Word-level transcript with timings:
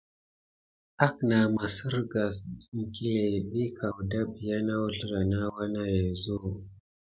Aknah 1.05 1.49
maserga 1.55 2.23
det 2.37 2.51
iŋklé 2.79 3.17
vi 3.49 3.63
kawda 3.77 4.21
bia 4.31 4.57
uzrlah 4.85 5.23
na 5.31 5.39
uwa 5.49 5.65
na 5.73 5.83
yezu. 5.95 6.37